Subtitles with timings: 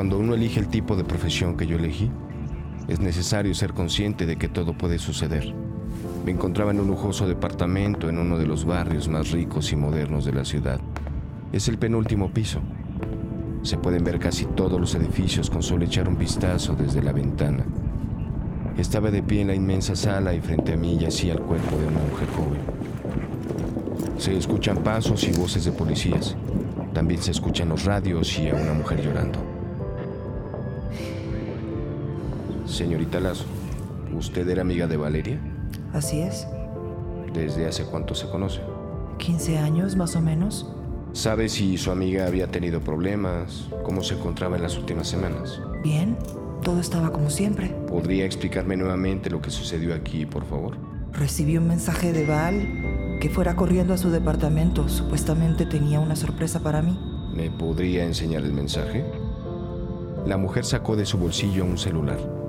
[0.00, 2.10] Cuando uno elige el tipo de profesión que yo elegí,
[2.88, 5.54] es necesario ser consciente de que todo puede suceder.
[6.24, 10.24] Me encontraba en un lujoso departamento en uno de los barrios más ricos y modernos
[10.24, 10.80] de la ciudad.
[11.52, 12.62] Es el penúltimo piso.
[13.60, 17.66] Se pueden ver casi todos los edificios con solo echar un vistazo desde la ventana.
[18.78, 21.86] Estaba de pie en la inmensa sala y frente a mí yacía el cuerpo de
[21.86, 22.60] una mujer joven.
[24.16, 26.36] Se escuchan pasos y voces de policías.
[26.94, 29.59] También se escuchan los radios y a una mujer llorando.
[32.80, 33.44] Señorita Lazo,
[34.16, 35.38] ¿usted era amiga de Valeria?
[35.92, 36.46] Así es.
[37.34, 38.62] ¿Desde hace cuánto se conoce?
[39.18, 40.66] 15 años más o menos.
[41.12, 43.68] ¿Sabe si su amiga había tenido problemas?
[43.82, 45.60] ¿Cómo se encontraba en las últimas semanas?
[45.82, 46.16] Bien,
[46.64, 47.68] todo estaba como siempre.
[47.86, 50.78] ¿Podría explicarme nuevamente lo que sucedió aquí, por favor?
[51.12, 54.88] Recibí un mensaje de Val que fuera corriendo a su departamento.
[54.88, 56.98] Supuestamente tenía una sorpresa para mí.
[57.34, 59.04] ¿Me podría enseñar el mensaje?
[60.24, 62.39] La mujer sacó de su bolsillo un celular.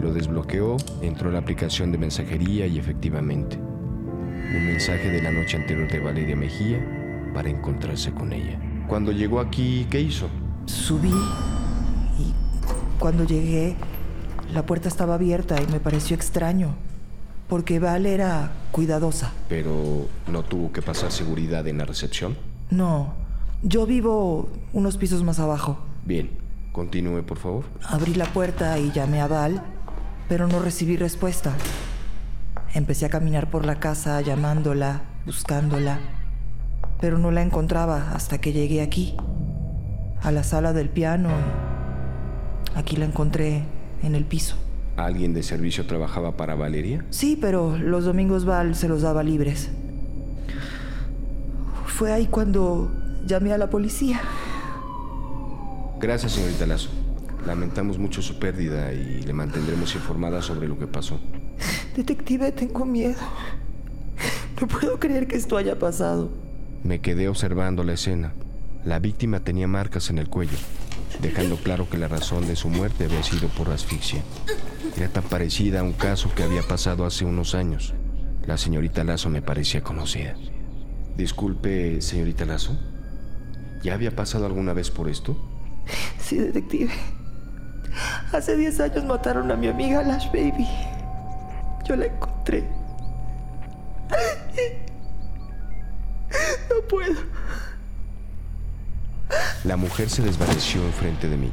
[0.00, 5.56] Lo desbloqueó, entró a la aplicación de mensajería y efectivamente, un mensaje de la noche
[5.56, 8.58] anterior de Valeria Mejía para encontrarse con ella.
[8.86, 10.28] Cuando llegó aquí, ¿qué hizo?
[10.66, 11.12] Subí
[12.18, 12.34] y
[12.98, 13.76] cuando llegué,
[14.52, 16.74] la puerta estaba abierta y me pareció extraño,
[17.48, 19.32] porque Val era cuidadosa.
[19.48, 22.36] ¿Pero no tuvo que pasar seguridad en la recepción?
[22.70, 23.14] No,
[23.62, 25.78] yo vivo unos pisos más abajo.
[26.04, 26.30] Bien,
[26.72, 27.64] continúe por favor.
[27.82, 29.62] Abrí la puerta y llamé a Val
[30.28, 31.52] pero no recibí respuesta.
[32.74, 35.98] Empecé a caminar por la casa llamándola, buscándola,
[37.00, 39.16] pero no la encontraba hasta que llegué aquí,
[40.22, 41.28] a la sala del piano.
[42.74, 43.62] Aquí la encontré
[44.02, 44.56] en el piso.
[44.96, 47.04] ¿Alguien de servicio trabajaba para Valeria?
[47.10, 49.70] Sí, pero los domingos Val se los daba libres.
[51.86, 52.90] Fue ahí cuando
[53.26, 54.20] llamé a la policía.
[56.00, 56.90] Gracias, señorita Lazo.
[57.46, 61.20] Lamentamos mucho su pérdida y le mantendremos informada sobre lo que pasó.
[61.94, 63.16] Detective, tengo miedo.
[64.60, 66.30] No puedo creer que esto haya pasado.
[66.82, 68.32] Me quedé observando la escena.
[68.84, 70.56] La víctima tenía marcas en el cuello,
[71.20, 74.22] dejando claro que la razón de su muerte había sido por asfixia.
[74.96, 77.94] Era tan parecida a un caso que había pasado hace unos años.
[78.46, 80.34] La señorita Lazo me parecía conocida.
[81.16, 82.78] Disculpe, señorita Lazo.
[83.82, 85.36] ¿Ya había pasado alguna vez por esto?
[86.18, 86.90] Sí, detective.
[88.32, 90.68] Hace 10 años mataron a mi amiga Lash Baby.
[91.84, 92.64] Yo la encontré.
[96.70, 97.20] No puedo.
[99.64, 101.52] La mujer se desvaneció enfrente de mí.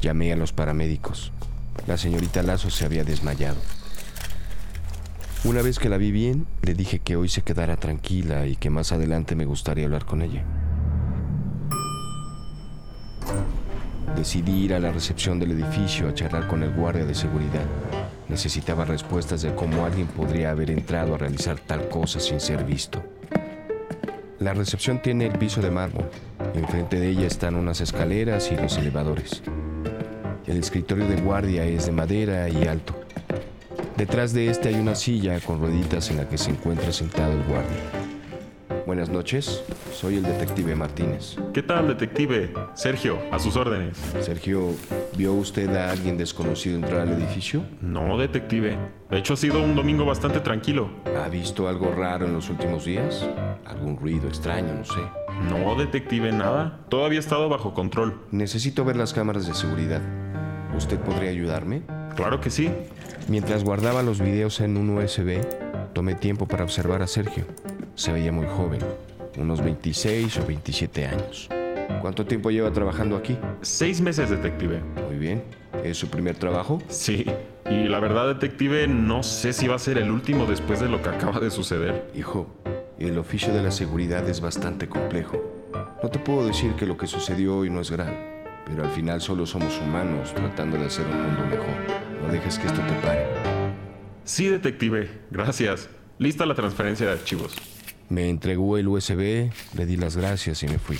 [0.00, 1.32] Llamé a los paramédicos.
[1.86, 3.58] La señorita Lazo se había desmayado.
[5.44, 8.70] Una vez que la vi bien, le dije que hoy se quedara tranquila y que
[8.70, 10.44] más adelante me gustaría hablar con ella.
[14.16, 17.64] Decidí ir a la recepción del edificio a charlar con el guardia de seguridad.
[18.28, 23.02] Necesitaba respuestas de cómo alguien podría haber entrado a realizar tal cosa sin ser visto.
[24.38, 26.08] La recepción tiene el piso de mármol.
[26.54, 29.42] Enfrente de ella están unas escaleras y los elevadores.
[30.46, 32.94] El escritorio de guardia es de madera y alto.
[33.96, 37.42] Detrás de este hay una silla con rueditas en la que se encuentra sentado el
[37.44, 37.99] guardia.
[38.90, 39.62] Buenas noches,
[39.92, 41.36] soy el detective Martínez.
[41.54, 42.52] ¿Qué tal, detective?
[42.74, 43.96] Sergio, a sus órdenes.
[44.18, 44.74] Sergio,
[45.16, 47.62] ¿vio usted a alguien desconocido entrar al edificio?
[47.80, 48.76] No, detective.
[49.08, 50.90] De hecho, ha sido un domingo bastante tranquilo.
[51.16, 53.28] ¿Ha visto algo raro en los últimos días?
[53.64, 55.02] ¿Algún ruido extraño, no sé?
[55.48, 56.80] No, detective, nada.
[56.88, 58.20] Todo había estado bajo control.
[58.32, 60.02] Necesito ver las cámaras de seguridad.
[60.76, 61.82] ¿Usted podría ayudarme?
[62.16, 62.72] Claro que sí.
[63.28, 65.46] Mientras guardaba los videos en un USB,
[65.92, 67.44] tomé tiempo para observar a Sergio.
[68.00, 68.80] Se veía muy joven,
[69.36, 71.50] unos 26 o 27 años.
[72.00, 73.36] ¿Cuánto tiempo lleva trabajando aquí?
[73.60, 74.80] Seis meses, detective.
[75.06, 75.44] Muy bien.
[75.84, 76.80] ¿Es su primer trabajo?
[76.88, 77.26] Sí.
[77.70, 81.02] Y la verdad, detective, no sé si va a ser el último después de lo
[81.02, 82.10] que acaba de suceder.
[82.16, 82.46] Hijo,
[82.98, 85.68] el oficio de la seguridad es bastante complejo.
[86.02, 88.16] No te puedo decir que lo que sucedió hoy no es grave,
[88.64, 92.22] pero al final solo somos humanos tratando de hacer un mundo mejor.
[92.22, 93.26] No dejes que esto te pare.
[94.24, 95.10] Sí, detective.
[95.30, 95.90] Gracias.
[96.16, 97.54] Lista la transferencia de archivos.
[98.10, 100.98] Me entregó el USB, le di las gracias y me fui.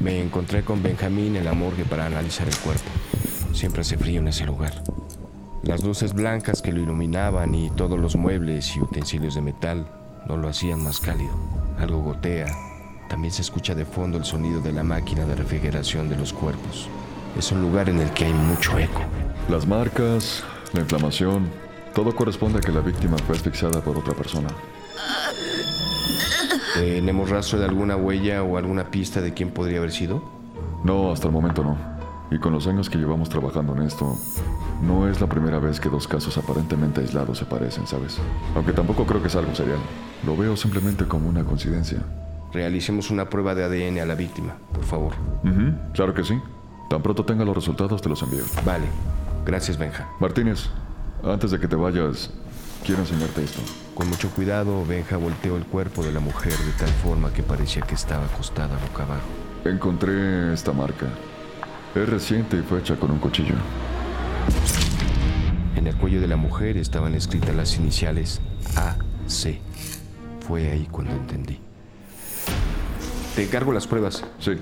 [0.00, 2.88] Me encontré con Benjamín en la morgue para analizar el cuerpo.
[3.52, 4.82] Siempre hace frío en ese lugar.
[5.62, 9.86] Las luces blancas que lo iluminaban y todos los muebles y utensilios de metal
[10.26, 11.34] no lo hacían más cálido.
[11.78, 12.46] Algo gotea.
[13.10, 16.88] También se escucha de fondo el sonido de la máquina de refrigeración de los cuerpos.
[17.38, 19.02] Es un lugar en el que hay mucho eco.
[19.50, 21.50] Las marcas, la inflamación,
[21.94, 24.48] todo corresponde a que la víctima fue asfixiada por otra persona.
[26.74, 30.22] ¿Tenemos rastro de alguna huella o alguna pista de quién podría haber sido?
[30.84, 31.76] No, hasta el momento no.
[32.30, 34.16] Y con los años que llevamos trabajando en esto,
[34.82, 38.18] no es la primera vez que dos casos aparentemente aislados se parecen, ¿sabes?
[38.54, 39.78] Aunque tampoco creo que sea algo serial.
[40.24, 41.98] Lo veo simplemente como una coincidencia.
[42.52, 45.12] Realicemos una prueba de ADN a la víctima, por favor.
[45.92, 46.40] Claro que sí.
[46.88, 48.44] Tan pronto tenga los resultados te los envío.
[48.64, 48.86] Vale.
[49.44, 50.08] Gracias, Benja.
[50.20, 50.70] Martínez,
[51.24, 52.30] antes de que te vayas,
[52.84, 53.60] quiero enseñarte esto.
[53.94, 57.82] Con mucho cuidado, Benja volteó el cuerpo de la mujer de tal forma que parecía
[57.82, 59.28] que estaba acostada boca abajo.
[59.64, 61.06] Encontré esta marca.
[61.94, 63.54] Es reciente y fue hecha con un cuchillo.
[65.76, 68.40] En el cuello de la mujer estaban escritas las iniciales
[68.76, 69.58] AC.
[70.46, 71.58] Fue ahí cuando entendí.
[73.34, 74.24] Te encargo las pruebas.
[74.38, 74.52] Sí,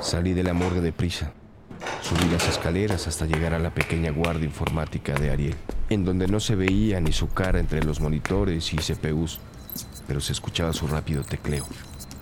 [0.00, 1.32] Salí de la morgue deprisa.
[2.12, 5.54] Subí las escaleras hasta llegar a la pequeña guardia informática de Ariel,
[5.88, 9.40] en donde no se veía ni su cara entre los monitores y CPUs,
[10.06, 11.64] pero se escuchaba su rápido tecleo.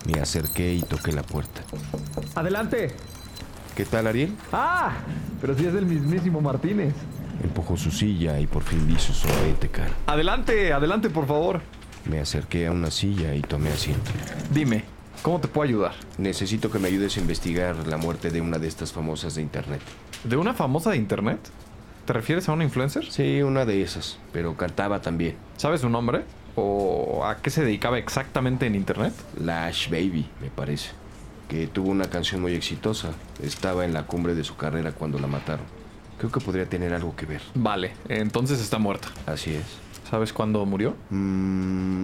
[0.05, 1.63] Me acerqué y toqué la puerta.
[2.35, 2.93] ¡Adelante!
[3.75, 4.33] ¿Qué tal, Ariel?
[4.53, 4.93] ¡Ah!
[5.41, 6.93] Pero si es el mismísimo Martínez.
[7.43, 9.91] Empujó su silla y por fin vi su sonriente cara.
[10.07, 11.59] Adelante, adelante, por favor.
[12.05, 14.09] Me acerqué a una silla y tomé asiento.
[14.53, 14.85] Dime,
[15.21, 15.93] ¿cómo te puedo ayudar?
[16.17, 19.81] Necesito que me ayudes a investigar la muerte de una de estas famosas de internet.
[20.23, 21.39] ¿De una famosa de internet?
[22.05, 23.11] ¿Te refieres a una influencer?
[23.11, 25.35] Sí, una de esas, pero cantaba también.
[25.57, 26.23] ¿Sabes su nombre?
[26.55, 29.13] ¿O a qué se dedicaba exactamente en internet?
[29.39, 30.89] Lash Baby, me parece.
[31.47, 33.11] Que tuvo una canción muy exitosa.
[33.41, 35.65] Estaba en la cumbre de su carrera cuando la mataron.
[36.17, 37.41] Creo que podría tener algo que ver.
[37.55, 39.09] Vale, entonces está muerta.
[39.25, 39.65] Así es.
[40.09, 40.95] ¿Sabes cuándo murió?
[41.09, 42.03] Mm,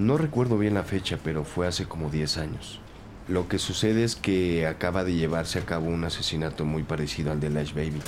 [0.00, 2.80] no recuerdo bien la fecha, pero fue hace como 10 años.
[3.28, 7.38] Lo que sucede es que acaba de llevarse a cabo un asesinato muy parecido al
[7.38, 8.00] de Lash Baby.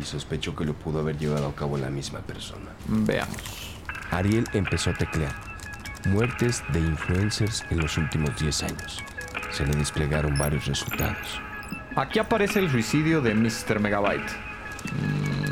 [0.00, 2.70] Y sospecho que lo pudo haber llevado a cabo la misma persona.
[2.86, 3.74] Veamos.
[4.12, 5.34] Ariel empezó a teclear.
[6.06, 9.02] Muertes de influencers en los últimos 10 años.
[9.50, 11.40] Se le desplegaron varios resultados.
[11.96, 13.80] Aquí aparece el suicidio de Mr.
[13.80, 14.30] Megabyte.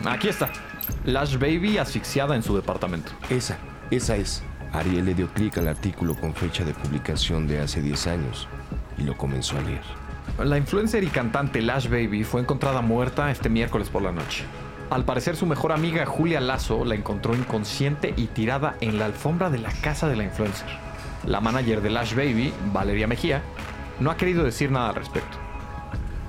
[0.00, 0.48] Mm, aquí está.
[1.04, 3.10] Lash Baby asfixiada en su departamento.
[3.28, 3.58] Esa,
[3.90, 4.42] esa es.
[4.72, 8.48] Ariel le dio clic al artículo con fecha de publicación de hace 10 años
[8.96, 9.82] y lo comenzó a leer.
[10.38, 14.44] La influencer y cantante Lash Baby fue encontrada muerta este miércoles por la noche.
[14.90, 19.50] Al parecer su mejor amiga Julia Lazo la encontró inconsciente y tirada en la alfombra
[19.50, 20.68] de la casa de la influencer.
[21.26, 23.42] La manager de Lash Baby, Valeria Mejía,
[24.00, 25.41] no ha querido decir nada al respecto.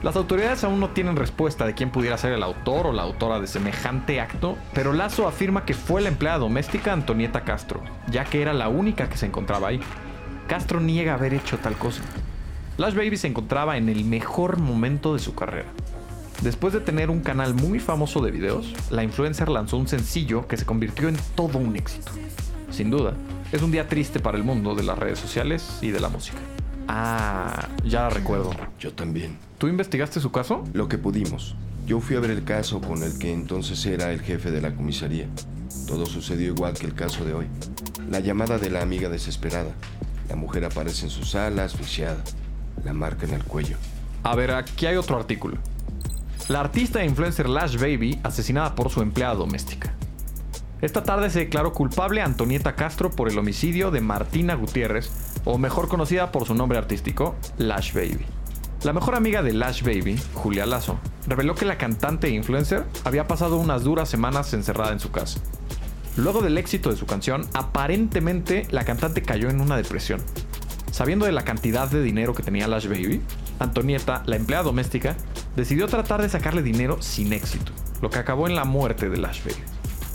[0.04, 3.40] Las autoridades aún no tienen respuesta de quién pudiera ser el autor o la autora
[3.40, 8.42] de semejante acto, pero Lazo afirma que fue la empleada doméstica Antonieta Castro, ya que
[8.42, 9.80] era la única que se encontraba ahí.
[10.50, 12.02] Castro niega haber hecho tal cosa.
[12.78, 15.70] Lash Baby se encontraba en el mejor momento de su carrera.
[16.42, 20.58] Después de tener un canal muy famoso de videos, la influencer lanzó un sencillo que
[20.58, 22.12] se convirtió en todo un éxito.
[22.72, 23.14] Sin duda,
[23.54, 26.40] es un día triste para el mundo de las redes sociales y de la música.
[26.88, 28.52] Ah, ya la recuerdo.
[28.80, 29.38] Yo también.
[29.58, 30.64] ¿Tú investigaste su caso?
[30.74, 31.56] Lo que pudimos.
[31.86, 34.76] Yo fui a ver el caso con el que entonces era el jefe de la
[34.76, 35.28] comisaría.
[35.88, 37.48] Todo sucedió igual que el caso de hoy.
[38.10, 39.72] La llamada de la amiga desesperada.
[40.30, 42.24] La mujer aparece en su sala, asfixiada.
[42.84, 43.78] La marca en el cuello.
[44.24, 45.58] A ver, aquí hay otro artículo.
[46.48, 49.94] La artista e influencer Lash Baby asesinada por su empleada doméstica.
[50.82, 55.10] Esta tarde se declaró culpable a Antonieta Castro por el homicidio de Martina Gutiérrez,
[55.46, 58.26] o mejor conocida por su nombre artístico, Lash Baby.
[58.84, 63.28] La mejor amiga de Lash Baby, Julia Lazo, reveló que la cantante e influencer había
[63.28, 65.40] pasado unas duras semanas encerrada en su casa.
[66.18, 70.22] Luego del éxito de su canción, aparentemente la cantante cayó en una depresión.
[70.92, 73.22] Sabiendo de la cantidad de dinero que tenía Lash Baby,
[73.60, 75.16] Antonieta, la empleada doméstica,
[75.56, 77.72] decidió tratar de sacarle dinero sin éxito,
[78.02, 79.64] lo que acabó en la muerte de Lash Baby.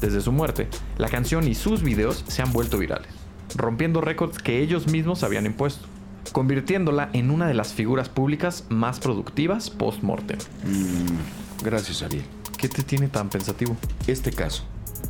[0.01, 0.69] Desde su muerte,
[0.99, 3.09] la canción y sus videos se han vuelto virales,
[3.57, 5.87] rompiendo récords que ellos mismos habían impuesto,
[6.33, 10.38] convirtiéndola en una de las figuras públicas más productivas post-mortem.
[10.64, 12.25] Mm, gracias, Ariel.
[12.57, 13.76] ¿Qué te tiene tan pensativo?
[14.07, 14.64] Este caso,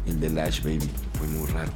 [0.06, 1.72] el de Lash Baby, fue muy raro.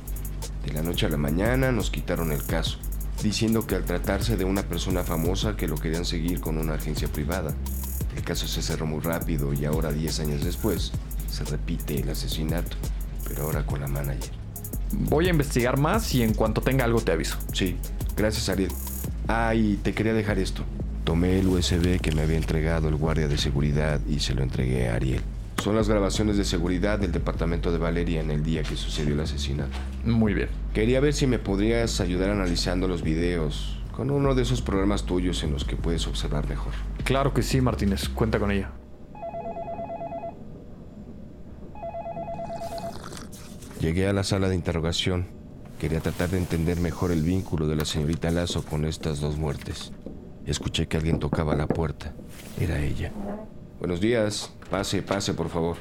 [0.65, 2.79] De la noche a la mañana nos quitaron el caso,
[3.23, 7.09] diciendo que al tratarse de una persona famosa que lo querían seguir con una agencia
[7.09, 7.55] privada,
[8.15, 10.93] el caso se cerró muy rápido y ahora 10 años después
[11.29, 12.77] se repite el asesinato,
[13.27, 14.42] pero ahora con la manager.
[14.93, 17.39] Voy a investigar más y en cuanto tenga algo te aviso.
[17.53, 17.77] Sí,
[18.17, 18.73] gracias Ariel.
[19.29, 20.65] Ah, y te quería dejar esto.
[21.05, 24.89] Tomé el USB que me había entregado el guardia de seguridad y se lo entregué
[24.89, 25.23] a Ariel.
[25.63, 29.21] Son las grabaciones de seguridad del departamento de Valeria en el día que sucedió el
[29.21, 29.71] asesinato.
[30.05, 30.49] Muy bien.
[30.75, 35.45] Quería ver si me podrías ayudar analizando los videos con uno de esos programas tuyos
[35.45, 36.73] en los que puedes observar mejor.
[37.05, 38.09] Claro que sí, Martínez.
[38.09, 38.71] Cuenta con ella.
[43.83, 45.27] Llegué a la sala de interrogación.
[45.81, 49.91] Quería tratar de entender mejor el vínculo de la señorita Lazo con estas dos muertes.
[50.47, 52.13] Escuché que alguien tocaba la puerta.
[52.61, 53.11] Era ella.
[53.81, 54.53] Buenos días.
[54.71, 55.79] Pase, pase, por favor.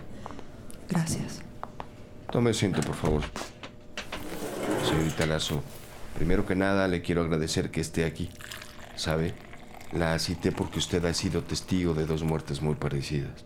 [0.89, 1.43] Gracias.
[2.31, 3.21] Tome asiento, por favor.
[4.83, 5.61] Señorita Lazo,
[6.15, 8.31] primero que nada le quiero agradecer que esté aquí.
[8.95, 9.35] ¿Sabe?
[9.93, 13.45] La cité porque usted ha sido testigo de dos muertes muy parecidas.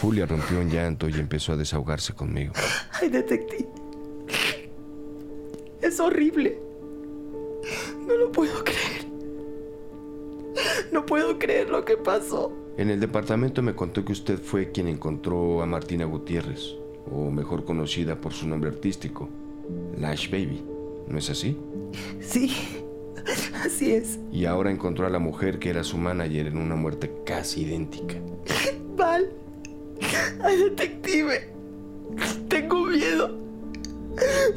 [0.00, 2.54] Julia rompió en llanto y empezó a desahogarse conmigo.
[3.00, 3.68] Ay, detective.
[5.82, 6.58] Es horrible.
[8.06, 9.06] No lo puedo creer.
[10.92, 12.52] No puedo creer lo que pasó.
[12.76, 16.76] En el departamento me contó que usted fue quien encontró a Martina Gutiérrez,
[17.10, 19.28] o mejor conocida por su nombre artístico,
[19.98, 20.64] Lash Baby.
[21.08, 21.58] ¿No es así?
[22.20, 22.56] Sí,
[23.64, 24.18] así es.
[24.32, 28.14] Y ahora encontró a la mujer que era su manager en una muerte casi idéntica.
[28.96, 29.30] Val.
[30.42, 31.52] Ay, detective.
[32.48, 33.38] Tengo miedo.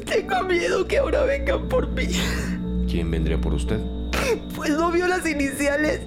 [0.04, 2.06] Tengo miedo que ahora vengan por mí.
[2.88, 3.80] ¿Quién vendría por usted?
[4.54, 6.00] Pues no vio las iniciales.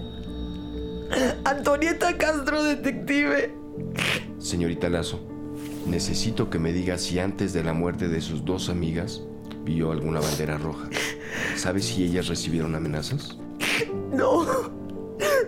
[1.46, 3.54] Antonieta Castro, detective.
[4.40, 5.20] Señorita Lazo,
[5.86, 9.22] necesito que me diga si antes de la muerte de sus dos amigas
[9.64, 10.90] vio alguna bandera roja.
[11.56, 13.38] ¿Sabe si ellas recibieron amenazas?
[14.12, 14.46] No.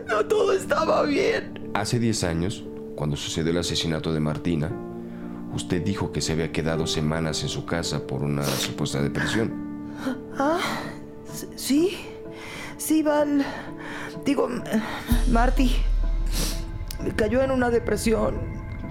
[0.08, 1.70] No todo estaba bien.
[1.74, 2.64] Hace 10 años,
[3.00, 4.70] cuando sucedió el asesinato de Martina,
[5.54, 9.54] usted dijo que se había quedado semanas en su casa por una supuesta depresión.
[10.38, 10.60] Ah,
[11.56, 11.98] sí.
[12.78, 13.46] Sí, Val.
[14.26, 14.50] Digo,
[15.32, 15.78] Marty.
[17.16, 18.36] Cayó en una depresión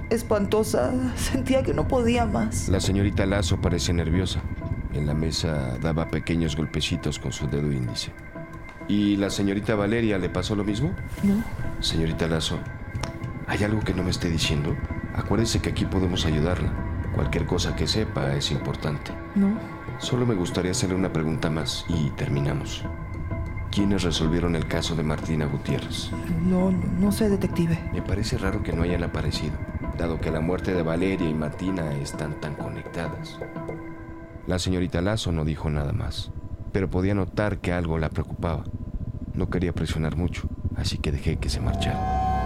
[0.09, 0.91] espantosa.
[1.17, 2.71] Sentía que no podía más.
[2.71, 4.41] La señorita Lazo parece nerviosa.
[4.95, 8.11] En la mesa daba pequeños golpecitos con su dedo índice.
[8.89, 10.95] ¿Y la señorita Valeria le pasó lo mismo?
[11.23, 11.45] No.
[11.81, 12.59] Señorita Lazo,
[13.49, 14.77] ¿hay algo que no me esté diciendo?
[15.15, 16.73] Acuérdese que aquí podemos ayudarla.
[17.15, 19.11] Cualquier cosa que sepa es importante.
[19.35, 19.59] No.
[19.99, 22.85] Solo me gustaría hacerle una pregunta más y terminamos.
[23.71, 26.11] ¿Quiénes resolvieron el caso de Martina Gutiérrez?
[26.43, 27.79] No, no, no sé, detective.
[27.93, 29.55] Me parece raro que no hayan aparecido,
[29.99, 33.39] dado que la muerte de Valeria y Martina están tan conectadas.
[34.47, 36.31] La señorita Lazo no dijo nada más,
[36.73, 38.65] pero podía notar que algo la preocupaba.
[39.35, 42.38] No quería presionar mucho, así que dejé que se marchara.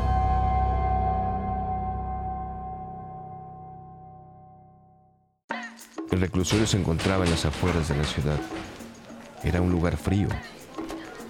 [6.13, 8.37] El reclusorio se encontraba en las afueras de la ciudad.
[9.43, 10.29] Era un lugar frío.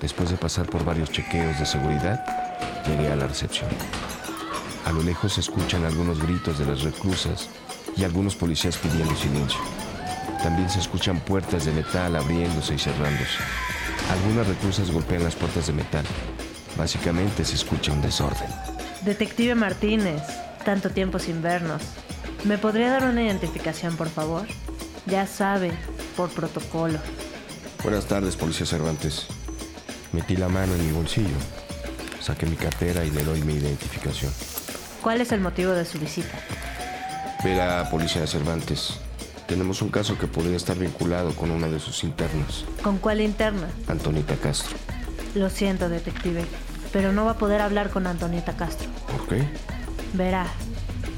[0.01, 2.21] Después de pasar por varios chequeos de seguridad,
[2.85, 3.71] llegué a la recepción.
[4.85, 7.49] A lo lejos se escuchan algunos gritos de las reclusas
[7.97, 9.61] y algunos policías pidiendo silencio.
[10.43, 13.39] También se escuchan puertas de metal abriéndose y cerrándose.
[14.11, 16.05] Algunas reclusas golpean las puertas de metal.
[16.77, 18.51] Básicamente se escucha un desorden.
[19.03, 20.23] Detective Martínez,
[20.65, 21.83] tanto tiempo sin vernos.
[22.43, 24.49] ¿Me podría dar una identificación, por favor?
[25.07, 25.73] Ya sabe,
[26.17, 26.99] por protocolo.
[27.83, 29.27] Buenas tardes, policía Cervantes.
[30.13, 31.35] Metí la mano en mi bolsillo.
[32.21, 34.33] Saqué mi cartera y le doy mi identificación.
[35.03, 36.39] ¿Cuál es el motivo de su visita?
[37.43, 39.01] Verá, policía Cervantes.
[39.49, 43.69] Tenemos un caso que podría estar vinculado con una de sus internas, ¿Con cuál interna?
[43.89, 44.77] Antonita Castro.
[45.35, 46.45] Lo siento, detective,
[46.93, 48.89] pero no va a poder hablar con Antonieta Castro.
[49.11, 49.45] ¿Por qué?
[50.15, 50.47] Verá,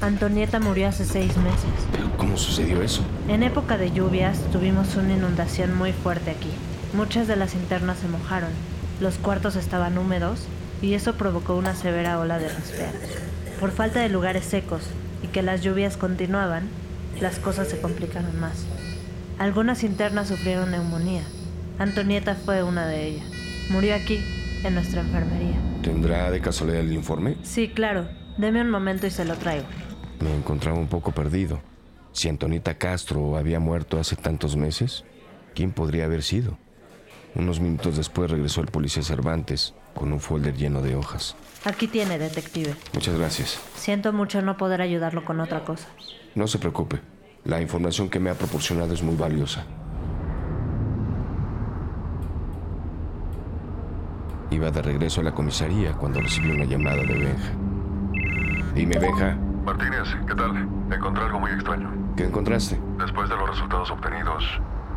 [0.05, 1.65] Antonieta murió hace seis meses.
[1.91, 3.01] ¿Pero cómo sucedió eso?
[3.27, 6.51] En época de lluvias tuvimos una inundación muy fuerte aquí.
[6.93, 8.51] Muchas de las internas se mojaron,
[9.01, 10.45] los cuartos estaban húmedos
[10.79, 12.91] y eso provocó una severa ola de raspeo.
[13.59, 14.83] Por falta de lugares secos
[15.23, 16.69] y que las lluvias continuaban,
[17.19, 18.63] las cosas se complicaron más.
[19.39, 21.23] Algunas internas sufrieron neumonía.
[21.79, 23.25] Antonieta fue una de ellas.
[23.71, 24.23] Murió aquí,
[24.63, 25.59] en nuestra enfermería.
[25.81, 27.37] ¿Tendrá de casualidad el informe?
[27.41, 28.07] Sí, claro.
[28.37, 29.65] Deme un momento y se lo traigo.
[30.19, 31.61] Me encontraba un poco perdido.
[32.11, 35.03] Si Antonita Castro había muerto hace tantos meses,
[35.53, 36.57] ¿quién podría haber sido?
[37.35, 41.35] Unos minutos después regresó el policía Cervantes con un folder lleno de hojas.
[41.65, 42.75] Aquí tiene, detective.
[42.93, 43.59] Muchas gracias.
[43.75, 45.87] Siento mucho no poder ayudarlo con otra cosa.
[46.35, 47.01] No se preocupe.
[47.43, 49.65] La información que me ha proporcionado es muy valiosa.
[54.51, 57.51] Iba de regreso a la comisaría cuando recibí una llamada de Benja.
[58.73, 60.67] Dime, Benja, Martínez, ¿qué tal?
[60.91, 61.89] Encontré algo muy extraño.
[62.15, 62.79] ¿qué encontraste?
[62.99, 64.43] Después de los resultados obtenidos,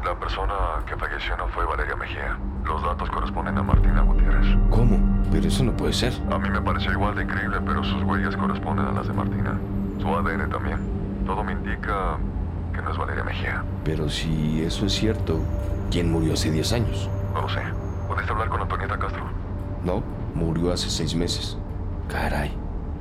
[0.05, 0.55] La persona
[0.87, 2.39] que falleció no fue Valeria Mejía.
[2.65, 4.57] Los datos corresponden a Martina Gutiérrez.
[4.71, 4.97] ¿Cómo?
[5.33, 6.13] Pero eso no puede ser.
[6.31, 9.59] A mí me pareció igual de increíble, pero sus huellas corresponden a las de Martina.
[10.01, 10.79] Su ADN también.
[11.27, 12.17] Todo me indica
[12.73, 13.65] que no es Valeria Mejía.
[13.85, 15.41] Pero si eso es cierto,
[15.91, 17.11] ¿quién murió hace 10 años?
[17.35, 17.61] No lo sé.
[18.07, 19.25] ¿Puedes hablar con Antonieta Castro?
[19.83, 20.03] No,
[20.35, 21.59] murió hace seis meses.
[22.09, 22.57] Caray,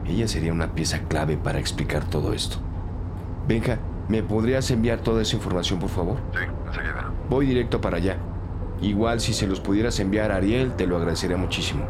[0.08, 2.58] ella sería una pieza clave para explicar todo esto.
[3.48, 6.18] Benja, ¿me podrías enviar toda esa información, por favor?
[6.34, 7.12] Sí, enseguida.
[7.30, 8.18] Voy directo para allá.
[8.82, 11.86] Igual si se los pudieras enviar a Ariel, te lo agradecería muchísimo.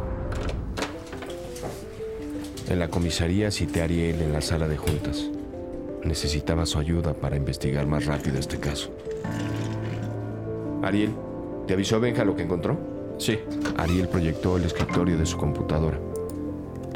[2.69, 5.25] En la comisaría cité a Ariel en la sala de juntas.
[6.03, 8.91] Necesitaba su ayuda para investigar más rápido este caso.
[10.83, 11.11] Ariel,
[11.65, 12.77] ¿te avisó Benja lo que encontró?
[13.17, 13.39] Sí.
[13.77, 15.99] Ariel proyectó el escritorio de su computadora.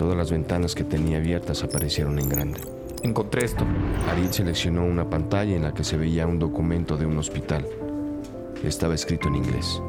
[0.01, 2.59] Todas las ventanas que tenía abiertas aparecieron en grande.
[3.03, 3.63] Encontré esto.
[4.09, 7.67] Ariel seleccionó una pantalla en la que se veía un documento de un hospital.
[8.63, 9.79] Estaba escrito en inglés.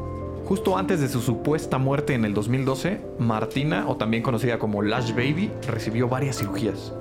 [0.44, 5.12] Justo antes de su supuesta muerte en el 2012, Martina, o también conocida como Lash
[5.12, 6.92] Baby, recibió varias cirugías.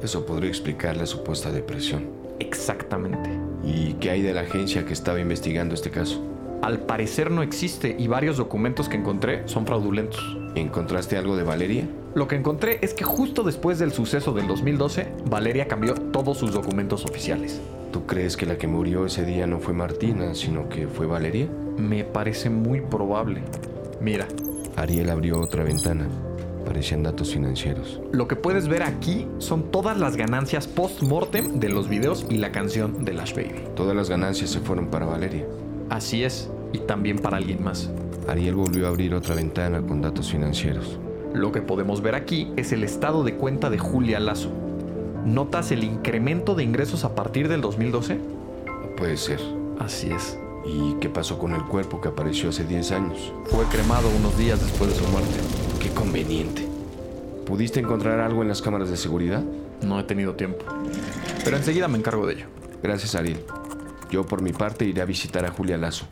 [0.00, 2.10] Eso podría explicar la supuesta depresión.
[2.38, 3.28] Exactamente.
[3.64, 6.31] ¿Y qué hay de la agencia que estaba investigando este caso?
[6.62, 10.38] Al parecer no existe y varios documentos que encontré son fraudulentos.
[10.54, 11.88] ¿Encontraste algo de Valeria?
[12.14, 16.52] Lo que encontré es que justo después del suceso del 2012, Valeria cambió todos sus
[16.52, 17.60] documentos oficiales.
[17.92, 21.48] ¿Tú crees que la que murió ese día no fue Martina, sino que fue Valeria?
[21.76, 23.42] Me parece muy probable.
[24.00, 24.28] Mira,
[24.76, 26.06] Ariel abrió otra ventana.
[26.64, 28.00] Parecían datos financieros.
[28.12, 32.52] lo que puedes ver aquí son todas las ganancias post-mortem de los videos y la
[32.52, 33.64] canción de Lash Baby.
[33.74, 35.44] Todas las ganancias se fueron para Valeria.
[35.92, 37.90] Así es, y también para alguien más.
[38.26, 40.98] Ariel volvió a abrir otra ventana con datos financieros.
[41.34, 44.50] Lo que podemos ver aquí es el estado de cuenta de Julia Lazo.
[45.26, 48.14] ¿Notas el incremento de ingresos a partir del 2012?
[48.14, 49.38] No puede ser.
[49.78, 50.38] Así es.
[50.64, 53.30] ¿Y qué pasó con el cuerpo que apareció hace 10 años?
[53.44, 55.34] Fue cremado unos días después de su muerte.
[55.78, 56.66] Qué conveniente.
[57.44, 59.42] ¿Pudiste encontrar algo en las cámaras de seguridad?
[59.82, 60.64] No he tenido tiempo.
[61.44, 62.46] Pero enseguida me encargo de ello.
[62.82, 63.44] Gracias, Ariel.
[64.12, 66.04] Yo por mi parte iré a visitar a Julia Lazo.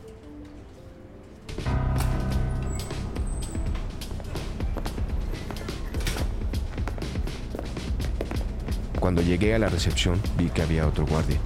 [8.99, 11.37] Cuando llegué a la recepción vi que había otro guardia.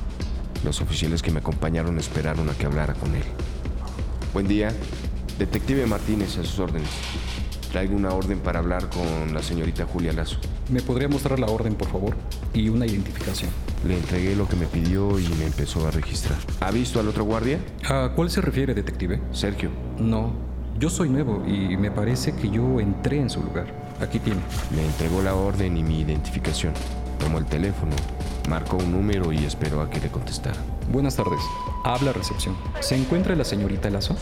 [0.63, 3.23] Los oficiales que me acompañaron esperaron a que hablara con él.
[4.33, 4.71] Buen día.
[5.37, 6.87] Detective Martínez, a sus órdenes.
[7.73, 10.37] Traigo una orden para hablar con la señorita Julia Lazo.
[10.69, 12.15] ¿Me podría mostrar la orden, por favor?
[12.53, 13.51] Y una identificación.
[13.85, 16.39] Le entregué lo que me pidió y me empezó a registrar.
[16.59, 17.59] ¿Ha visto al otro guardia?
[17.87, 19.21] ¿A cuál se refiere, detective?
[19.31, 19.69] Sergio.
[19.99, 20.33] No,
[20.79, 23.67] yo soy nuevo y me parece que yo entré en su lugar.
[24.01, 24.41] Aquí tiene.
[24.75, 26.73] Me entregó la orden y mi identificación.
[27.19, 27.95] Tomó el teléfono,
[28.49, 30.57] marcó un número y esperó a que le contestara.
[30.91, 31.39] Buenas tardes.
[31.83, 32.57] Habla recepción.
[32.79, 34.15] ¿Se encuentra la señorita Lazo?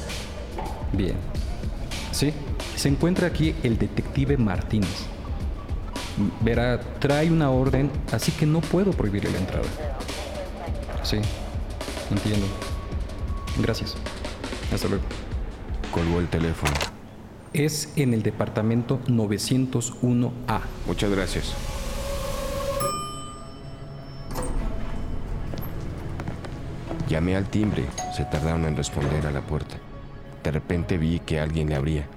[0.91, 1.15] Bien.
[2.12, 2.34] Sí,
[2.76, 5.08] se encuentra aquí el detective Martínez.
[6.41, 9.65] Verá, trae una orden, así que no puedo prohibirle la entrada.
[11.04, 11.17] Sí,
[12.12, 12.45] entiendo.
[13.60, 13.95] Gracias.
[14.73, 15.04] Hasta luego.
[15.91, 16.73] Colgó el teléfono.
[17.54, 20.62] Es en el departamento 901A.
[20.88, 21.54] Muchas gracias.
[27.08, 29.76] Llamé al timbre, se tardaron en responder a la puerta.
[30.43, 32.08] De repente vi que alguien le abría.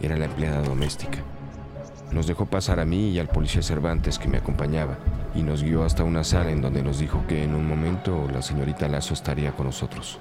[0.00, 1.18] Era la empleada doméstica.
[2.12, 4.98] Nos dejó pasar a mí y al policía Cervantes que me acompañaba
[5.34, 8.42] y nos guió hasta una sala en donde nos dijo que en un momento la
[8.42, 10.18] señorita Lazo estaría con nosotros.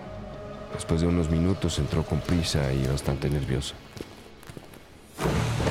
[0.74, 3.74] Después de unos minutos entró con prisa y bastante nerviosa.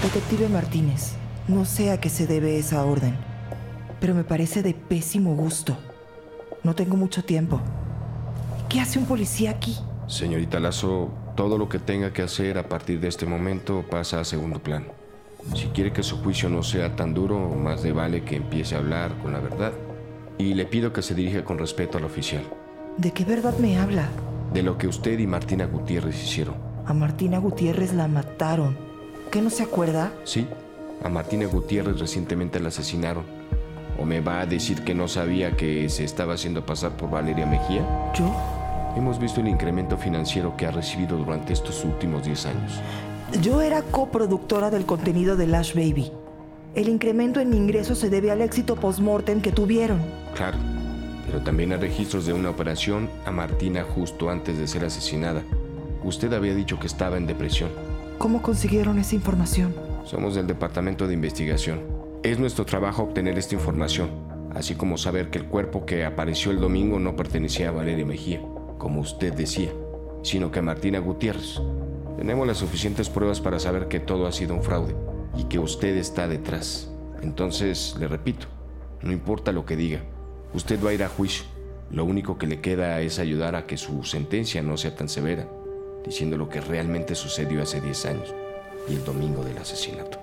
[0.02, 1.12] Detective Martínez,
[1.46, 3.16] no sé a qué se debe esa orden,
[4.00, 5.76] pero me parece de pésimo gusto.
[6.64, 7.61] No tengo mucho tiempo.
[8.68, 9.76] ¿Qué hace un policía aquí?
[10.09, 14.24] Señorita Lazo, todo lo que tenga que hacer a partir de este momento pasa a
[14.24, 14.97] segundo plano.
[15.55, 18.79] Si quiere que su juicio no sea tan duro, más de vale que empiece a
[18.79, 19.72] hablar con la verdad.
[20.37, 22.42] Y le pido que se dirija con respeto al oficial.
[22.96, 24.09] ¿De qué verdad me habla?
[24.53, 26.55] De lo que usted y Martina Gutiérrez hicieron.
[26.87, 28.77] A Martina Gutiérrez la mataron.
[29.31, 30.12] ¿Qué no se acuerda?
[30.24, 30.46] Sí,
[31.05, 33.24] a Martina Gutiérrez recientemente la asesinaron.
[34.01, 37.46] ¿O me va a decir que no sabía que se estaba haciendo pasar por Valeria
[37.46, 37.83] Mejía?
[38.14, 38.33] ¿Yo?
[38.96, 42.81] Hemos visto el incremento financiero que ha recibido durante estos últimos 10 años.
[43.42, 46.10] Yo era coproductora del contenido de Lash Baby.
[46.74, 50.00] El incremento en ingresos se debe al éxito post-mortem que tuvieron.
[50.34, 50.56] Claro,
[51.26, 55.42] pero también hay registros de una operación a Martina justo antes de ser asesinada.
[56.02, 57.68] Usted había dicho que estaba en depresión.
[58.16, 59.74] ¿Cómo consiguieron esa información?
[60.04, 61.82] Somos del Departamento de Investigación.
[62.22, 64.08] Es nuestro trabajo obtener esta información,
[64.54, 68.40] así como saber que el cuerpo que apareció el domingo no pertenecía a Valeria Mejía,
[68.78, 69.70] como usted decía,
[70.22, 71.60] sino que a Martina Gutiérrez.
[72.18, 74.92] Tenemos las suficientes pruebas para saber que todo ha sido un fraude
[75.37, 76.90] y que usted está detrás.
[77.22, 78.48] Entonces, le repito,
[79.02, 80.00] no importa lo que diga,
[80.52, 81.44] usted va a ir a juicio.
[81.92, 85.48] Lo único que le queda es ayudar a que su sentencia no sea tan severa,
[86.04, 88.35] diciendo lo que realmente sucedió hace 10 años
[88.88, 90.18] y el domingo del asesinato.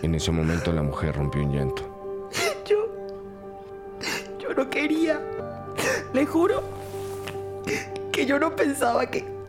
[0.00, 2.30] En ese momento la mujer rompió un llanto.
[2.64, 2.86] Yo.
[4.38, 5.20] Yo no quería.
[6.14, 6.62] Le juro
[8.12, 9.41] que yo no pensaba que.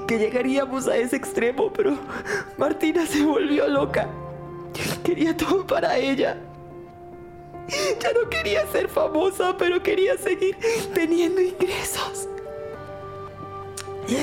[0.00, 1.98] Que llegaríamos a ese extremo, pero
[2.56, 4.08] Martina se volvió loca.
[5.04, 6.36] Quería todo para ella.
[8.00, 10.56] Ya no quería ser famosa, pero quería seguir
[10.94, 12.28] teniendo ingresos.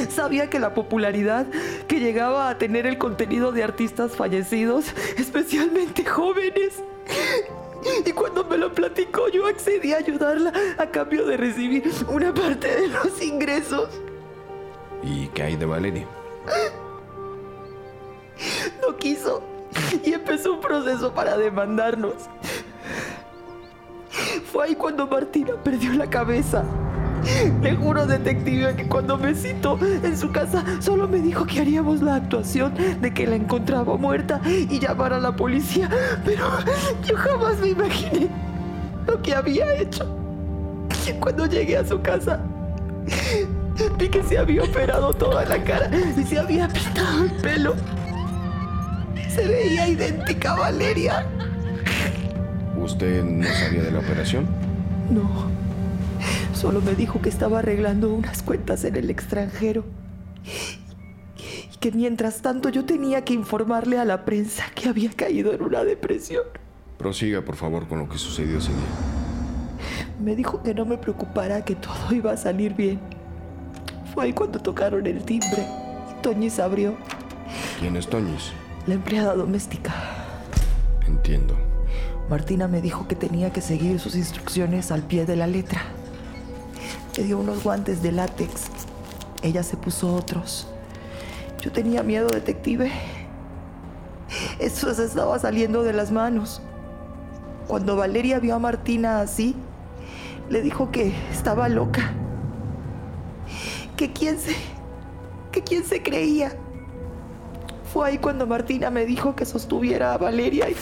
[0.09, 1.47] Sabía que la popularidad
[1.87, 4.85] que llegaba a tener el contenido de artistas fallecidos,
[5.17, 6.83] especialmente jóvenes,
[8.05, 12.67] y cuando me lo platicó yo accedí a ayudarla a cambio de recibir una parte
[12.81, 13.89] de los ingresos.
[15.03, 16.05] ¿Y qué hay de Valeria?
[18.81, 19.43] No quiso
[20.03, 22.15] y empezó un proceso para demandarnos.
[24.51, 26.63] Fue ahí cuando Martina perdió la cabeza.
[27.61, 32.01] Le juro, detective, que cuando me citó en su casa solo me dijo que haríamos
[32.01, 35.89] la actuación de que la encontraba muerta y llamar a la policía,
[36.23, 36.45] pero
[37.05, 38.29] yo jamás me imaginé
[39.05, 40.05] lo que había hecho.
[41.19, 42.39] Cuando llegué a su casa,
[43.97, 47.75] vi que se había operado toda la cara y se había pintado el pelo.
[49.29, 51.25] Se veía idéntica a Valeria.
[52.77, 54.47] ¿Usted no sabía de la operación?
[55.09, 55.29] No.
[56.53, 59.85] Solo me dijo que estaba arreglando unas cuentas en el extranjero.
[61.73, 65.61] Y que mientras tanto yo tenía que informarle a la prensa que había caído en
[65.61, 66.43] una depresión.
[66.97, 68.79] Prosiga, por favor, con lo que sucedió ese día.
[70.21, 72.99] Me dijo que no me preocupara, que todo iba a salir bien.
[74.13, 75.65] Fue ahí cuando tocaron el timbre
[76.21, 76.95] Toñis abrió.
[77.79, 78.51] ¿Quién es Toñis?
[78.87, 79.93] La empleada doméstica.
[81.07, 81.55] Entiendo.
[82.29, 85.81] Martina me dijo que tenía que seguir sus instrucciones al pie de la letra.
[87.17, 88.67] Me dio unos guantes de látex.
[89.41, 90.67] Ella se puso otros.
[91.61, 92.91] Yo tenía miedo, detective.
[94.59, 96.61] Eso se estaba saliendo de las manos.
[97.67, 99.55] Cuando Valeria vio a Martina así,
[100.49, 102.13] le dijo que estaba loca.
[103.99, 104.55] Que quién se.
[105.51, 106.53] que quién se creía.
[107.91, 110.75] Fue ahí cuando Martina me dijo que sostuviera a Valeria y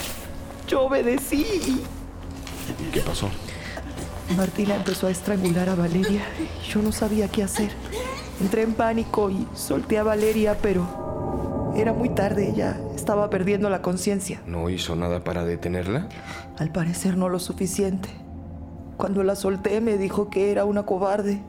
[0.67, 1.81] yo obedecí y
[2.83, 3.27] ¿Y qué pasó?
[4.37, 7.71] Martina empezó a estrangular a Valeria y yo no sabía qué hacer.
[8.39, 13.81] Entré en pánico y solté a Valeria, pero era muy tarde, ya estaba perdiendo la
[13.81, 14.43] conciencia.
[14.45, 16.07] ¿No hizo nada para detenerla?
[16.59, 18.09] Al parecer no lo suficiente.
[18.95, 21.41] Cuando la solté me dijo que era una cobarde.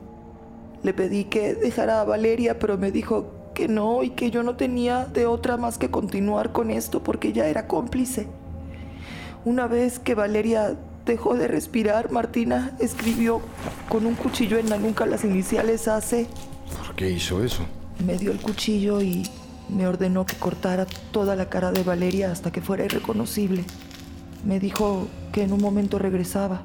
[0.83, 4.55] Le pedí que dejara a Valeria, pero me dijo que no y que yo no
[4.55, 8.27] tenía de otra más que continuar con esto porque ya era cómplice.
[9.45, 13.41] Una vez que Valeria dejó de respirar, Martina escribió
[13.89, 16.27] con un cuchillo en la nuca las iniciales AC.
[16.85, 17.65] ¿Por qué hizo eso?
[18.05, 19.27] Me dio el cuchillo y
[19.69, 23.65] me ordenó que cortara toda la cara de Valeria hasta que fuera irreconocible.
[24.45, 26.61] Me dijo que en un momento regresaba.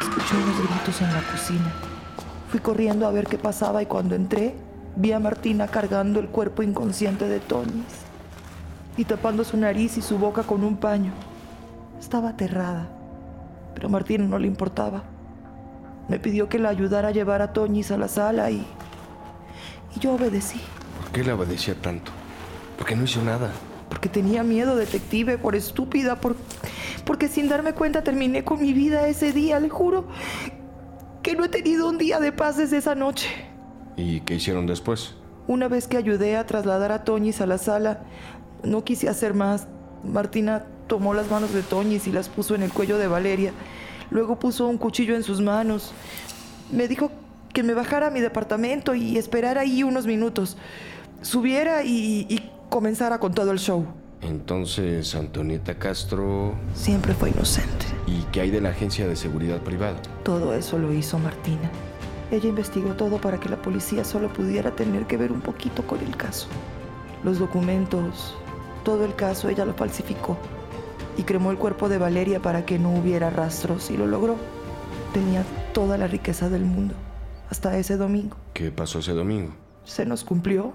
[0.00, 1.89] Escuché unos gritos en la cocina.
[2.50, 4.54] Fui corriendo a ver qué pasaba y cuando entré
[4.96, 7.84] vi a Martina cargando el cuerpo inconsciente de Tonis
[8.96, 11.12] y tapando su nariz y su boca con un paño.
[12.00, 12.88] Estaba aterrada,
[13.72, 15.04] pero a Martina no le importaba.
[16.08, 18.66] Me pidió que la ayudara a llevar a Toñis a la sala y,
[19.94, 20.60] y yo obedecí.
[21.00, 22.10] ¿Por qué la obedecía tanto?
[22.76, 23.52] Porque no hizo nada.
[23.88, 26.34] Porque tenía miedo, detective, por estúpida, por,
[27.04, 30.06] porque sin darme cuenta terminé con mi vida ese día, le juro
[31.22, 33.28] que no he tenido un día de paz desde esa noche.
[33.96, 35.14] ¿Y qué hicieron después?
[35.46, 38.00] Una vez que ayudé a trasladar a Toñis a la sala,
[38.62, 39.66] no quise hacer más.
[40.04, 43.52] Martina tomó las manos de Toñis y las puso en el cuello de Valeria.
[44.10, 45.92] Luego puso un cuchillo en sus manos.
[46.72, 47.10] Me dijo
[47.52, 50.56] que me bajara a mi departamento y esperara ahí unos minutos.
[51.20, 53.86] Subiera y, y comenzara con todo el show.
[54.22, 56.54] Entonces, Antonieta Castro...
[56.74, 57.86] Siempre fue inocente.
[58.06, 60.00] ¿Y qué hay de la agencia de seguridad privada?
[60.24, 61.70] Todo eso lo hizo Martina.
[62.30, 66.00] Ella investigó todo para que la policía solo pudiera tener que ver un poquito con
[66.00, 66.48] el caso.
[67.24, 68.34] Los documentos,
[68.84, 70.36] todo el caso, ella lo falsificó
[71.16, 74.36] y cremó el cuerpo de Valeria para que no hubiera rastros y lo logró.
[75.12, 76.94] Tenía toda la riqueza del mundo,
[77.50, 78.36] hasta ese domingo.
[78.54, 79.52] ¿Qué pasó ese domingo?
[79.84, 80.72] Se nos cumplió.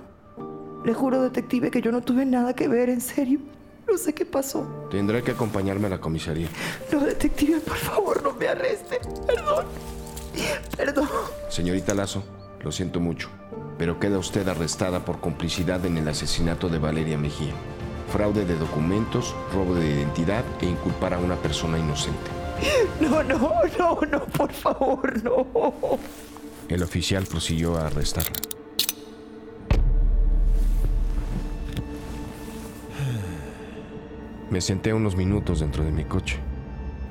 [0.85, 3.39] Le juro, detective, que yo no tuve nada que ver, en serio.
[3.91, 4.87] No sé qué pasó.
[4.91, 6.47] Tendrá que acompañarme a la comisaría.
[6.91, 8.99] No, detective, por favor, no me arreste.
[9.25, 9.65] Perdón.
[10.77, 11.07] Perdón.
[11.49, 12.23] Señorita Lazo,
[12.61, 13.29] lo siento mucho.
[13.77, 17.53] pero queda usted arrestada por complicidad en el asesinato de Valeria Mejía,
[18.11, 22.31] fraude de documentos, robo de identidad e inculpar a una persona inocente.
[23.01, 25.45] No, no, no, no, por favor, no.
[26.69, 28.31] El oficial prosiguió a arrestarla.
[34.55, 36.37] Me senté unos minutos dentro de mi coche.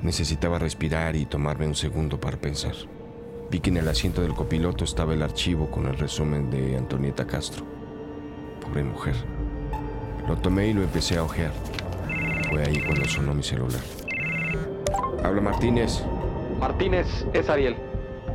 [0.00, 2.72] Necesitaba respirar y tomarme un segundo para pensar.
[3.50, 7.26] Vi que en el asiento del copiloto estaba el archivo con el resumen de Antonieta
[7.26, 7.66] Castro.
[8.62, 9.14] Pobre mujer.
[10.26, 11.52] Lo tomé y lo empecé a ojear.
[12.48, 13.82] Fue ahí cuando sonó mi celular.
[15.22, 16.02] Habla Martínez.
[16.58, 17.76] Martínez, es Ariel.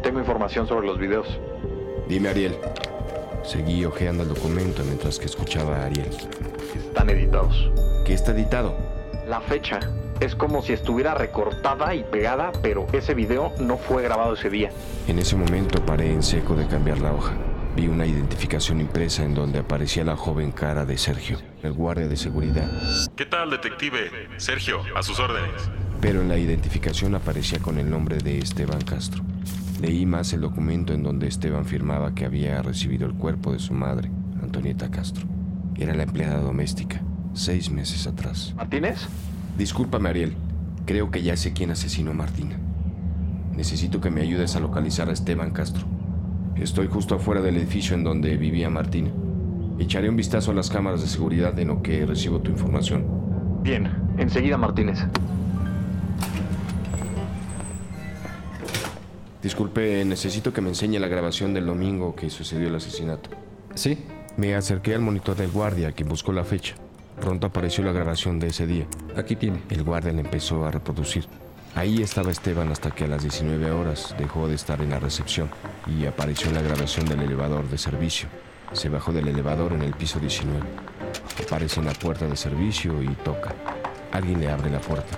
[0.03, 1.27] Tengo información sobre los videos.
[2.07, 2.55] Dime, Ariel.
[3.43, 6.15] Seguí ojeando el documento mientras que escuchaba a Ariel.
[6.75, 7.71] Están editados.
[8.05, 8.98] ¿Qué está editado?
[9.29, 9.79] La fecha
[10.19, 14.71] es como si estuviera recortada y pegada, pero ese video no fue grabado ese día.
[15.07, 17.33] En ese momento paré en seco de cambiar la hoja.
[17.75, 22.17] Vi una identificación impresa en donde aparecía la joven cara de Sergio, el guardia de
[22.17, 22.67] seguridad.
[23.15, 24.09] ¿Qué tal, detective?
[24.37, 25.69] Sergio, a sus órdenes.
[26.01, 29.23] Pero en la identificación aparecía con el nombre de Esteban Castro.
[29.79, 33.75] Leí más el documento en donde Esteban firmaba que había recibido el cuerpo de su
[33.75, 34.09] madre,
[34.41, 35.27] Antonieta Castro.
[35.77, 37.03] Era la empleada doméstica,
[37.39, 38.53] seis meses atrás.
[38.55, 39.07] ¿Martínez?
[39.57, 40.35] Discúlpame, Ariel.
[40.85, 42.57] Creo que ya sé quién asesinó a Martina.
[43.55, 45.85] Necesito que me ayudes a localizar a Esteban Castro.
[46.55, 49.11] Estoy justo afuera del edificio en donde vivía Martina.
[49.79, 53.05] Echaré un vistazo a las cámaras de seguridad en lo que recibo tu información.
[53.63, 54.99] Bien, enseguida Martínez.
[59.41, 63.29] Disculpe, necesito que me enseñe la grabación del domingo que sucedió el asesinato.
[63.73, 63.97] Sí,
[64.37, 66.75] Me acerqué al monitor del guardia, quien buscó la fecha.
[67.21, 68.87] Pronto apareció la grabación de ese día.
[69.15, 69.61] aquí tiene.
[69.69, 71.25] El guardia la empezó a reproducir.
[71.75, 75.49] Ahí estaba Esteban hasta que a las 19 horas dejó de estar en la recepción
[75.85, 78.27] y apareció en la grabación del elevador de servicio.
[78.73, 80.59] Se bajó del elevador en el piso 19.
[81.45, 83.53] Aparece en la puerta de servicio y toca.
[84.11, 85.17] Alguien le abre la puerta.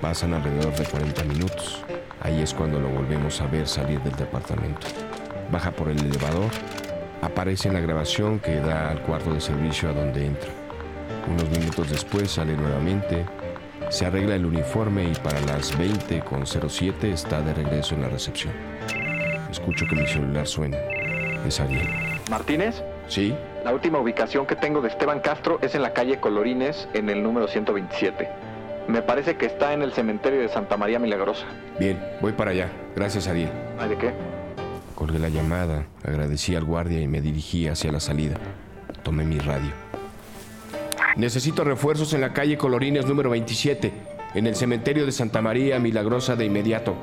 [0.00, 1.84] Pasan alrededor de 40 minutos.
[2.20, 4.86] Ahí es cuando lo volvemos a ver salir del departamento.
[5.50, 6.50] Baja por el elevador.
[7.20, 10.61] Aparece en la grabación que da al cuarto de servicio a donde entra.
[11.28, 13.24] Unos minutos después sale nuevamente,
[13.90, 18.08] se arregla el uniforme y para las 20 con 07 está de regreso en la
[18.08, 18.52] recepción.
[19.50, 20.78] Escucho que mi celular suena.
[21.46, 21.88] Es Ariel.
[22.30, 22.82] ¿Martínez?
[23.08, 23.34] ¿Sí?
[23.64, 27.22] La última ubicación que tengo de Esteban Castro es en la calle Colorines, en el
[27.22, 28.28] número 127.
[28.88, 31.44] Me parece que está en el cementerio de Santa María Milagrosa.
[31.78, 32.68] Bien, voy para allá.
[32.96, 33.50] Gracias, Ariel.
[33.78, 34.12] ¿Ay de qué?
[34.94, 38.36] Colgué la llamada, agradecí al guardia y me dirigí hacia la salida.
[39.02, 39.81] Tomé mi radio.
[41.16, 43.92] Necesito refuerzos en la calle Colorines número 27,
[44.34, 46.94] en el cementerio de Santa María Milagrosa de inmediato.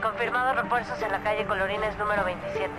[0.00, 2.70] Confirmados refuerzos en la calle Colorines número 27.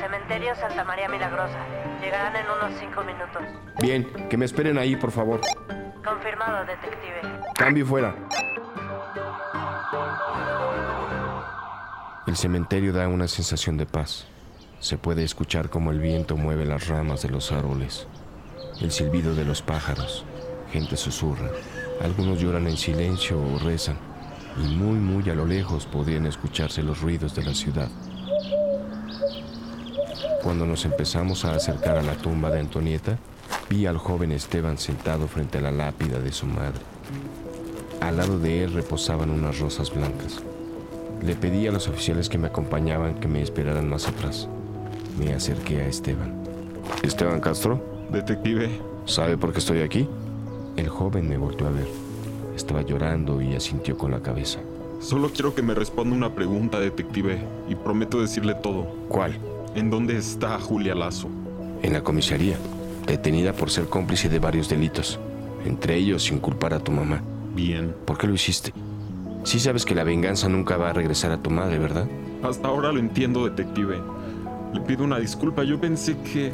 [0.00, 1.58] Cementerio Santa María Milagrosa.
[2.02, 3.42] Llegarán en unos 5 minutos.
[3.80, 5.40] Bien, que me esperen ahí, por favor.
[6.04, 7.20] Confirmado, detective.
[7.54, 8.16] Cambio fuera.
[12.26, 14.26] El cementerio da una sensación de paz.
[14.80, 18.08] Se puede escuchar como el viento mueve las ramas de los árboles,
[18.80, 20.24] el silbido de los pájaros,
[20.72, 21.50] gente susurra,
[22.00, 23.96] algunos lloran en silencio o rezan,
[24.56, 27.88] y muy muy a lo lejos podrían escucharse los ruidos de la ciudad.
[30.42, 33.18] Cuando nos empezamos a acercar a la tumba de Antonieta,
[33.70, 36.80] vi al joven Esteban sentado frente a la lápida de su madre.
[38.00, 40.42] Al lado de él reposaban unas rosas blancas.
[41.22, 44.48] Le pedí a los oficiales que me acompañaban que me esperaran más atrás.
[45.18, 46.44] Me acerqué a Esteban.
[47.02, 47.93] ¿Esteban Castro?
[48.10, 48.70] Detective,
[49.06, 50.08] ¿Sabe por qué estoy aquí?
[50.76, 51.86] El joven me volvió a ver.
[52.56, 54.60] Estaba llorando y asintió con la cabeza.
[55.00, 57.38] solo quiero que me responda una pregunta, detective,
[57.68, 58.84] y prometo decirle todo.
[59.08, 59.36] ¿Cuál?
[59.74, 61.28] ¿En dónde está Julia Lazo?
[61.82, 62.56] En la comisaría,
[63.06, 65.18] detenida por ser cómplice de varios delitos,
[65.66, 67.20] entre ellos inculpar a tu mamá.
[67.54, 67.94] Bien.
[68.06, 68.72] ¿Por qué lo hiciste?
[69.42, 72.06] Sí sabes que la venganza nunca va a regresar a tu madre, ¿verdad?
[72.42, 73.98] Hasta ahora lo entiendo, detective.
[74.72, 75.62] Le pido una disculpa.
[75.64, 76.52] Yo pensé que...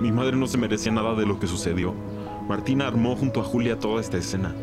[0.00, 1.92] Mi madre no se merecía nada de lo que sucedió.
[2.48, 4.54] Martina armó junto a Julia toda esta escena.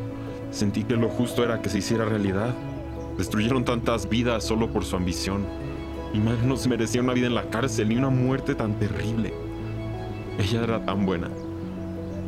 [0.50, 2.56] Sentí que lo justo era que se hiciera realidad.
[3.17, 5.45] Destruyeron tantas vidas solo por su ambición.
[6.13, 9.34] Mi madre no se merecía una vida en la cárcel ni una muerte tan terrible.
[10.39, 11.30] Ella era tan buena.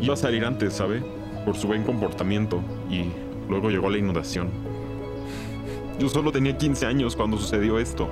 [0.02, 1.02] Iba a salir antes, ¿sabe?
[1.46, 2.62] Por su buen comportamiento.
[2.89, 3.06] Y
[3.48, 4.50] luego llegó la inundación.
[5.98, 8.10] Yo solo tenía 15 años cuando sucedió esto.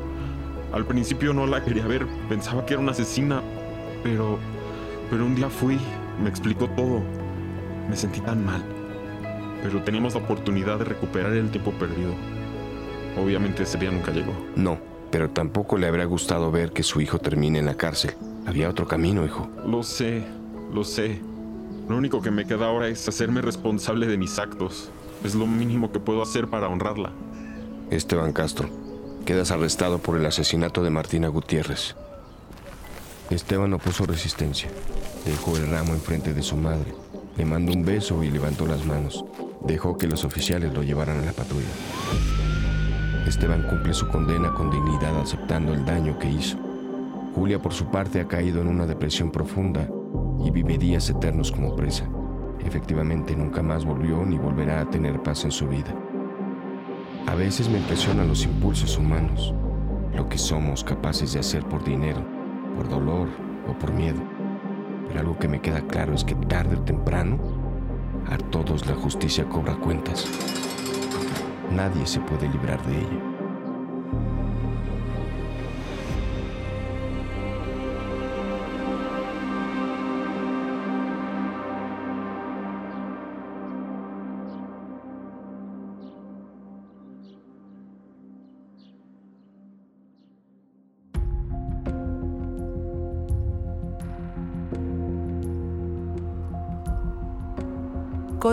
[0.71, 3.41] Al principio no la quería ver, pensaba que era una asesina,
[4.01, 4.39] pero...
[5.09, 5.79] Pero un día fui,
[6.21, 7.01] me explicó todo.
[7.89, 8.63] Me sentí tan mal.
[9.61, 12.13] Pero teníamos la oportunidad de recuperar el tiempo perdido.
[13.17, 14.33] Obviamente ese día nunca llegó.
[14.55, 14.77] No,
[15.11, 18.15] pero tampoco le habría gustado ver que su hijo termine en la cárcel.
[18.45, 19.49] Había otro camino, hijo.
[19.65, 20.23] Lo sé,
[20.73, 21.21] lo sé.
[21.87, 24.89] Lo único que me queda ahora es hacerme responsable de mis actos.
[25.23, 27.11] Es lo mínimo que puedo hacer para honrarla.
[27.91, 28.69] Esteban Castro,
[29.25, 31.95] quedas arrestado por el asesinato de Martina Gutiérrez.
[33.31, 34.69] Esteban no puso resistencia.
[35.25, 36.93] Dejó el ramo enfrente de su madre.
[37.37, 39.25] Le mandó un beso y levantó las manos.
[39.65, 41.65] Dejó que los oficiales lo llevaran a la patrulla.
[43.25, 46.57] Esteban cumple su condena con dignidad aceptando el daño que hizo.
[47.33, 49.89] Julia por su parte ha caído en una depresión profunda
[50.45, 52.07] y vive días eternos como presa.
[52.63, 55.93] Efectivamente nunca más volvió ni volverá a tener paz en su vida.
[57.25, 59.51] A veces me impresionan los impulsos humanos,
[60.15, 62.34] lo que somos capaces de hacer por dinero,
[62.75, 63.27] por dolor
[63.67, 64.21] o por miedo.
[65.07, 67.39] Pero algo que me queda claro es que tarde o temprano
[68.27, 70.27] a todos la justicia cobra cuentas.
[71.71, 73.34] Nadie se puede librar de ella.